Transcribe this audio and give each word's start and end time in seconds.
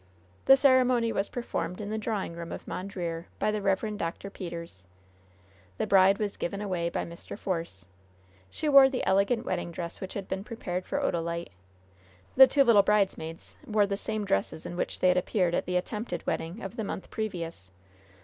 The 0.45 0.57
ceremony 0.57 1.11
was 1.11 1.29
performed 1.29 1.79
in 1.79 1.91
the 1.91 1.97
drawing 1.99 2.33
room 2.33 2.51
of 2.51 2.65
Mondreer, 2.67 3.27
by 3.37 3.51
the 3.51 3.61
Rev. 3.61 3.99
Dr. 3.99 4.31
Peters. 4.31 4.83
The 5.77 5.85
bride 5.85 6.17
was 6.17 6.37
given 6.37 6.59
away 6.59 6.89
by 6.89 7.05
Mr. 7.05 7.37
Force. 7.37 7.85
She 8.49 8.67
wore 8.67 8.89
the 8.89 9.05
elegant 9.05 9.45
wedding 9.45 9.69
dress 9.71 10.01
which 10.01 10.15
had 10.15 10.27
been 10.27 10.43
prepared 10.43 10.87
for 10.87 10.99
Odalite; 10.99 11.51
the 12.35 12.47
two 12.47 12.63
little 12.63 12.81
bridesmaids 12.81 13.57
wore 13.67 13.85
the 13.85 13.95
same 13.95 14.25
dresses 14.25 14.65
in 14.65 14.75
which 14.75 15.01
they 15.01 15.09
had 15.09 15.17
appeared 15.17 15.53
at 15.53 15.67
the 15.67 15.77
attempted 15.77 16.25
wedding 16.25 16.63
of 16.63 16.77
the 16.77 16.83
month 16.83 17.11
previous. 17.11 17.71